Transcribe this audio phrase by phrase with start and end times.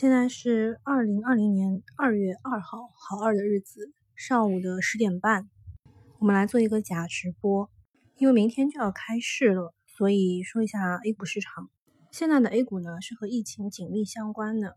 [0.00, 5.50] 现在是二零二零年二月二号，好二的日子，上午的十点半，
[6.20, 7.68] 我们来做一个假直播。
[8.16, 11.68] 因为明天就要开市了，所以说一下 A 股市场。
[12.12, 14.76] 现在的 A 股呢是和疫情紧密相关的。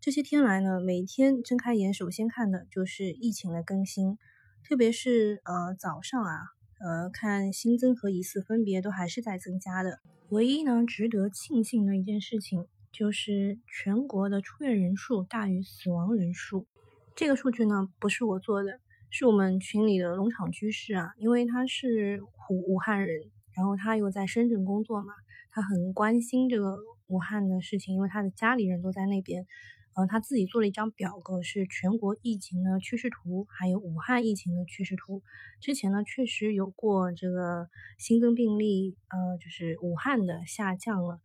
[0.00, 4.16] 这些天来呢，每天睁开眼首先看的就是疫情的更新，
[4.62, 6.38] 特别是呃早上啊，
[6.78, 9.98] 呃看新增和疑似分别都还是在增加的。
[10.28, 12.68] 唯一呢值得庆幸的一件事情。
[12.96, 16.66] 就是全国的出院人数大于死亡人数，
[17.14, 25.12] 这个数据呢不是我做的，是我们群里的农场居士啊，因为他是武武汉人，然后他又在深圳工作嘛，
[25.50, 26.78] 他很关心这个
[27.08, 29.46] 武汉的事情，因为他的家里人都在那边，
[29.92, 35.22] 嗯，他自己做了一张表格，是全国疫情的趋势图，还有武汉疫情的趋势图。
[35.60, 41.20] 之前呢确实有过这个新增病例，呃，就是武汉的下降了。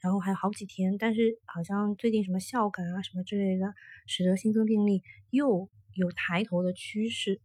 [0.00, 3.74] 然后还有好几天，但是好像最近什么孝感啊什么之类的，
[4.06, 7.40] 使得新增病例又有抬头的趋势。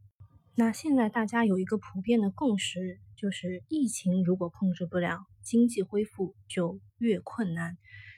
[0.56, 7.76] 那现在大家有一个普遍的共识，就是疫情如果控制不了，经济恢复就越困难。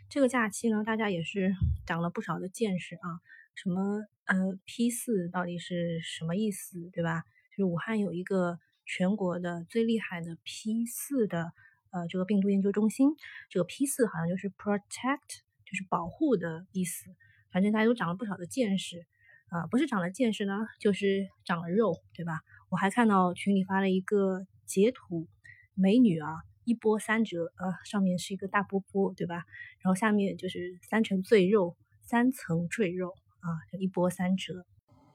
[0.09, 1.55] 这个假期呢，大家也是
[1.86, 3.22] 长了不少的见识啊，
[3.55, 7.23] 什么呃 P 四到底是什么意思，对吧？
[7.52, 11.53] 就是武汉有一个全国的最厉害的 P 四的。
[11.96, 13.16] 呃，这个病毒研究中心，
[13.50, 17.06] 这个 P 四好像就是 protect，就是保护的意思。
[17.54, 19.06] 反正大家都长了不少的见识，
[19.48, 22.42] 啊，不是长了见识呢，就是长了肉，对吧？
[22.68, 25.26] 我还看到群里发了一个截图，
[25.73, 29.46] 美女啊，一波三折，呃，上面是一个大波波，对吧？
[29.80, 34.66] 然后下面就是三层赘肉，三层赘肉啊，就一波三折。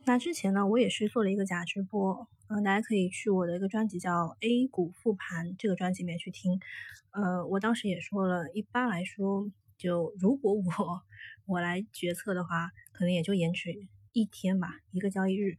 [0.07, 2.27] 那之前呢，我也是做了一个假直播。
[2.49, 6.59] 嗯，大家可以去我的一个专辑叫《A 股复盘》这个专辑里面去听。
[7.13, 10.63] 呃，我当时也说了，一般来说，就如果我
[11.47, 13.73] 我来决策的话，可能也就延迟
[14.13, 15.59] 一天吧，一个交易日。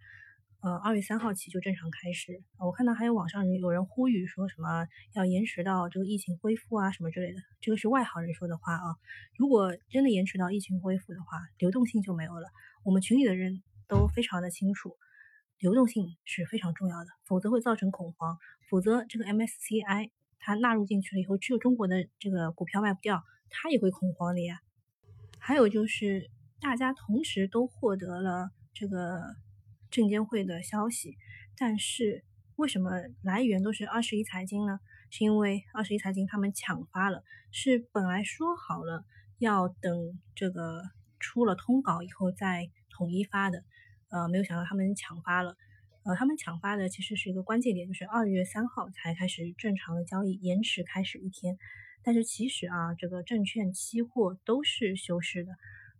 [0.61, 2.43] 呃，二月三号起就正常开始。
[2.59, 8.95] 我看到还有网上有人呼吁说什么要延迟到这个疫情恢复啊什么之类的，这个是外行人说的话啊。
[9.37, 12.49] 如果真的延迟到疫情恢复的话，流动性就没有了。
[12.83, 14.95] 我们群里的人都非常的清楚。
[15.59, 18.37] 流动性是非常重要的，否则会造成恐慌。
[18.69, 20.09] 否则这个 MSCI
[20.39, 24.61] 它纳入进去了以后，只有中国的这个股票卖不掉，它也会恐慌的呀。
[25.37, 26.31] 还有就是
[26.61, 29.35] 大家同时都获得了这个
[29.91, 31.17] 证监会的消息，
[31.57, 32.23] 但是
[32.55, 32.91] 为什么
[33.21, 34.79] 来源都是二十一财经呢？
[35.09, 39.03] 是因为二十一财经他们抢发了，是本来说好了
[39.37, 40.81] 要等这个
[41.19, 43.65] 出了通稿以后再统一发的。
[44.11, 45.55] 呃，没有想到他们抢发了，
[46.03, 51.57] 呃，他们抢发的其实是一个关键点，就是二月三号才开始正常的交易，延迟开始一天。
[52.03, 55.51] 但是其实啊，这个证券期货都是休市的，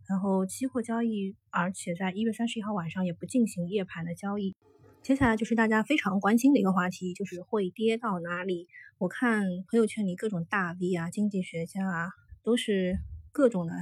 [0.08, 4.56] 然后期货交易，而且在一月三十一号晚上也不进行夜盘的交易。
[5.02, 8.68] 接下来就是大家非常关心的一个话题，就是会跌到哪里？
[8.98, 12.10] 我看朋友圈里各种大 V 啊、经济学家啊，
[12.42, 12.98] 都是
[13.32, 13.72] 各种的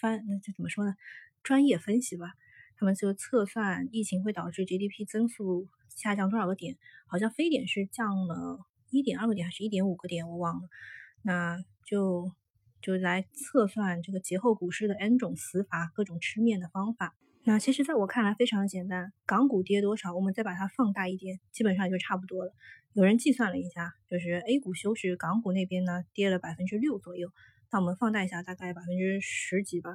[0.00, 0.94] 翻，那这怎么说呢？
[1.42, 2.32] 专业分析吧。
[2.78, 6.76] 他们就测算疫情会导致 GDP 增速下降多少个点，
[7.06, 8.60] 好像非典是降了
[8.90, 10.68] 一点二个点还是一点五个点，我忘了。
[11.22, 12.30] 那就
[12.82, 17.14] 就来测算这个节后股市的 N 种死法，各种吃面的方法。
[17.44, 22.52] 那其实在我看来非常的简单，港股跌多少，我们再把它放大一点，基本上也就差不多了。
[22.92, 27.30] 有人计算了一下，就是 A 股休市，港股那边呢跌了百分之六左右。
[27.70, 29.92] 那我们放大一下，大概百分之十几吧，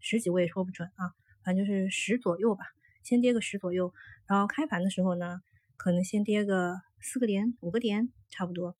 [0.00, 1.14] 十几我也说不准啊。
[1.42, 2.64] 反正就是十左右吧，
[3.02, 3.92] 先跌个十左右，
[4.26, 5.40] 然后开盘的时候呢，
[5.76, 8.76] 可能先跌个四个点、五个点，差不多。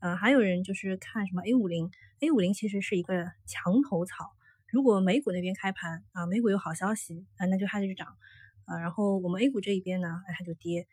[0.00, 4.32] 呃，还有人就是看什么 A 五零，A 五零其实是一个墙头草。
[4.66, 8.16] 如果美股那边开盘啊，美股有好消息啊，那就它就涨
[8.64, 8.78] 啊。
[8.80, 10.86] 然后我们 A 股这一边呢，哎，它就跌。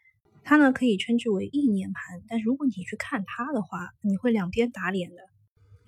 [0.44, 5.18] 它呢可以称之为意念盘，但是如果你去看它的话，你会两边打脸的。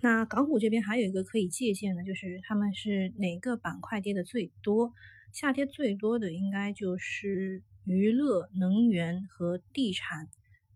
[0.02, 4.94] 那港股这边还有一个可以借鉴的，就是他们是哪个板块跌的最多？
[5.32, 10.28] 下跌最多的应该就是娱乐、能源和地产，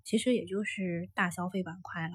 [0.04, 2.14] 其实也就是大消费板块了。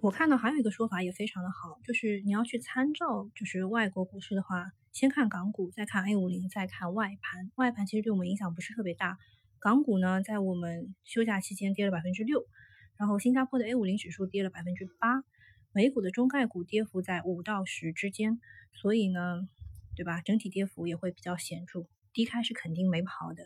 [0.00, 7.50] 我看到还有一个说法也非常的好，就是你要去参照就是外国股市的话，先看港股，再看 A 五零，再看外盘。
[7.54, 9.16] 外盘其实对我们影响不是特别大。
[9.58, 12.46] 港股呢，在我们休假期间跌了百分之六，
[12.96, 15.22] 然后新加坡的 A 五零指数跌了百分之八，
[15.72, 18.40] 美股的中概股跌幅在五到十之间，
[18.72, 19.48] 所以呢。
[20.00, 20.22] 对吧？
[20.22, 23.44] 整体跌幅也会比较显著，低开是肯定没跑的。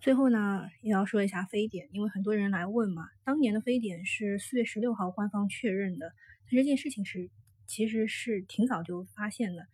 [0.00, 3.08] 最后呢，也要说一下非典，因为很多人来问嘛。
[3.24, 6.12] 当年的非典是四月十六号官方确认的，
[6.44, 7.28] 但这件事情是
[7.66, 9.66] 其实是挺早就发现的。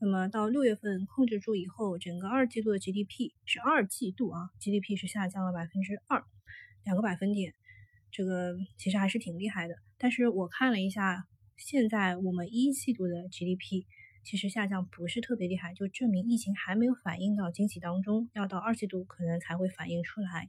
[0.00, 6.24] 那么到六月份控制住以后，整个二季度的 GDP 是二季度啊，GDP 是下降了百分之二，
[6.82, 7.52] 两个百分点，
[8.10, 9.74] 这个其实还是挺厉害的。
[9.98, 11.26] 但是我看了一下，
[11.58, 13.84] 现在我们一季度的 GDP
[14.22, 20.48] 其实下降不是特别厉害，就证明疫情还没有反映到经济当中，要到二季度可能才会反映出来。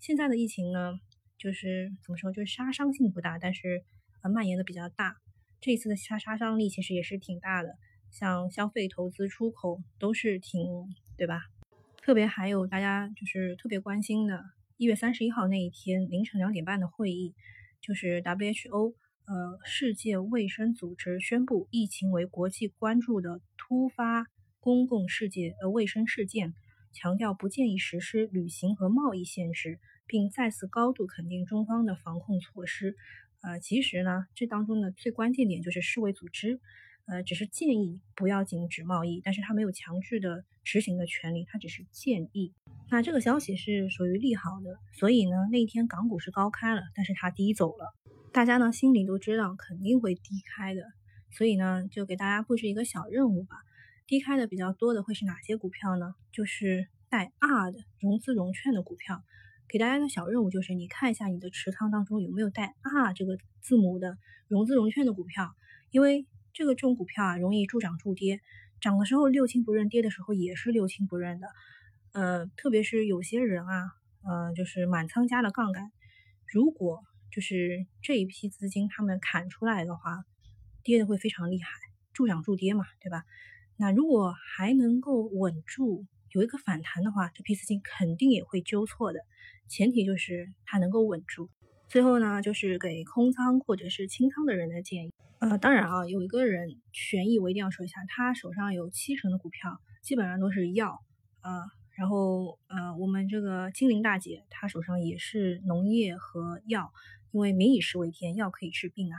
[0.00, 0.98] 现在的疫情呢，
[1.38, 3.84] 就是怎么说，就是杀伤性不大，但是
[4.22, 5.16] 呃蔓延的比较大。
[5.60, 7.76] 这一次的杀杀伤力其实也是挺大的。
[8.10, 10.66] 像消费、投资、出口都是挺，
[11.16, 11.42] 对吧？
[12.02, 14.42] 特别还有大家就是特别关心的，
[14.76, 17.34] 一月三十一号那一天凌晨两点半的会议，
[17.80, 24.26] 就是 WHO，呃，世界卫生组织宣布疫情为国际关注的突发
[24.58, 26.54] 公共世界呃卫生事件，
[26.92, 32.96] 强调不建议实施旅行和贸易限制，并再次高度肯定中方的防控措施。
[33.42, 36.60] 呃，其实呢，这当中的最关键点就是世卫组织。
[37.06, 42.52] 呃，只是建议不要禁止贸易，但是他没有强制的执行的权利，他只是建议。
[42.90, 47.94] 那这个消息是属于利好的，所以呢，那一天港股是高开了，但是它低走了。
[48.32, 50.82] 大家呢心里都知道肯定会低开的，
[51.30, 53.56] 所以呢，就给大家布置一个小任务吧。
[54.06, 56.14] 低开的比较多的会是哪些股票呢？
[56.32, 59.22] 就是带 R 的融资融券的股票。
[59.68, 64.18] 给大家的小任务就是，你看一下你的持仓当中有没有带 R 这个字母的
[64.48, 65.54] 融资融券的股票，
[65.90, 66.26] 因为。
[66.54, 68.38] 这个这种股票啊，容易助涨助跌，
[68.78, 71.46] 涨的时候六亲不认，跌的时候也是六亲不认的。
[72.12, 73.90] 呃，特别是有些人啊，
[74.22, 75.90] 呃，就是满仓加了杠杆，
[76.46, 77.02] 如果
[77.32, 80.22] 就是这一批资金他们砍出来的话，
[80.84, 81.70] 跌的会非常厉害，
[82.12, 83.24] 助涨助跌嘛，对吧？
[83.78, 89.20] 那如果还能够稳住，有一个反弹的话，这批资金肯定也会纠错的，
[89.66, 91.48] 前提就是它能够稳住。
[91.88, 95.12] 最后呢，就是给空仓或者是清仓的人的建议。
[95.38, 101.02] 呃，当然啊，有一个人权益我一定要说一下，他手上有七成的股票，基本上都是药
[101.40, 101.50] 啊。
[101.94, 106.92] 然后呃，我们这个金陵大姐她手上也是农业和药，
[107.32, 109.18] 因为民以食为天，药可以治病啊。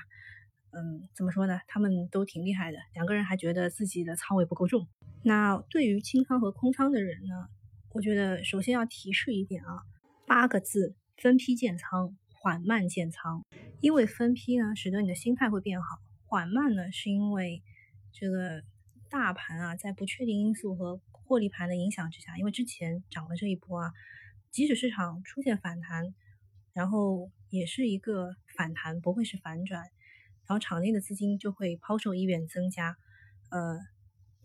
[0.72, 1.60] 嗯，怎么说呢？
[1.68, 4.88] 他们都挺厉害的，两个人还觉得自己的仓位不够重。
[5.22, 7.48] 那对于清仓和空仓的人呢，
[7.92, 9.84] 我觉得首先要提示一点啊，
[10.26, 13.46] 八个字：分批建仓，缓慢建仓。
[13.82, 16.00] 因为分批呢，使得你的心态会变好。
[16.26, 17.62] 缓慢呢，是因为
[18.12, 18.64] 这个
[19.12, 23.92] 大盘啊，在不确定因素和获利盘的影响之下，因为之前涨了这一波啊，
[24.52, 26.14] 即使市场出现反弹，
[26.74, 29.82] 然后也是一个反弹，不会是反转，
[30.46, 32.98] 然后场内的资金就会抛售意愿增加。
[33.50, 33.80] 呃，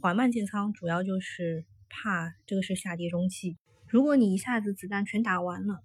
[0.00, 5.82] 缓慢建仓主要就是怕这个是下跌中期，如果你一下子子弹全打完了，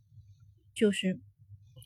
[0.73, 1.19] 就是。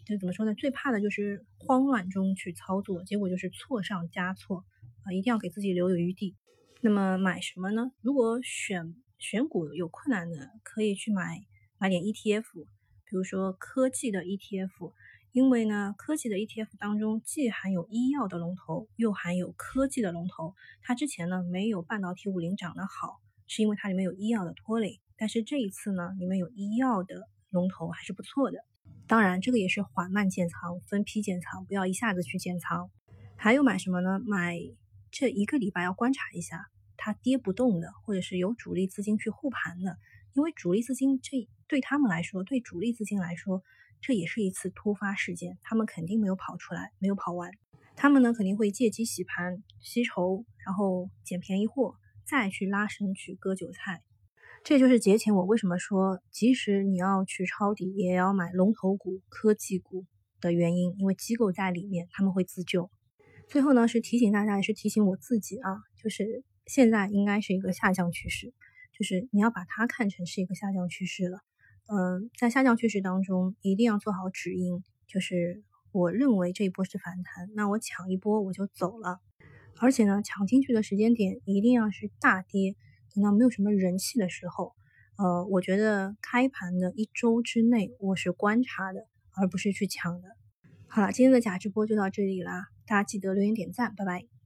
[0.06, 0.54] 就怎么说呢？
[0.54, 4.64] 最怕的就是慌乱中去操作，结果就是错上加错
[5.04, 5.12] 啊！
[5.12, 6.34] 一定要给自己留有余地。
[6.82, 7.92] 那么买什么呢？
[8.02, 11.44] 如果选选股有困难的，可以去买
[11.80, 12.44] 买点 ETF，
[13.06, 14.94] 比如说科技的 ETF，
[15.32, 20.54] 因为呢，科技的 ETF 当中既含有医药的龙头，又含有科技的龙头。
[20.82, 25.00] 它之前呢没有半导体五零涨得好，是因为它里面有医药的拖累。
[25.18, 28.60] 但是这一次呢，里面有医药的龙头还是不错的。
[29.08, 32.92] 当然，这个也是缓慢建仓、分批建仓，不要一下子去建仓。
[33.36, 34.20] 还有买什么呢？
[34.26, 34.60] 买
[35.12, 36.68] 这一个礼拜要观察一下，
[36.98, 39.98] 它跌不动的，或者是有主力资金去护盘的。
[40.34, 43.64] 因为主力资金这对他们来说，对主力资金来说，
[44.02, 47.52] 这也是一次突发事件，他们肯定没有跑出来，没有跑完。
[47.96, 54.04] 他们呢肯定会借机洗盘、吸筹，然后捡便宜货，再去拉升去割韭菜。
[54.64, 60.06] 这就是节前我为什么说，即使你要去抄底，也要买龙头股、科技股
[60.40, 62.92] 的原因，因为机构在里面，他们会自救。
[63.48, 68.54] 最后呢，是提醒大家，也是提醒我自己啊，就是现在应该是一个下降趋势，
[68.92, 71.40] 就是你要把它看成是一个下降趋势了。
[71.88, 75.64] 嗯，在下降趋势当中，一定要做好止盈，就是
[75.94, 79.22] 我认为这一波是反弹，那我抢一波我就走了，
[79.80, 82.76] 而且呢，抢进去的时间点一定要是大跌。
[83.16, 84.76] 等到没有什么人气的时候，
[85.18, 90.28] 呃，我觉得开盘的一周之内我是观察的，而不是去抢的。
[90.88, 94.37] 好了，今天的假直播就到这里啦，大家记得留言点赞，拜拜。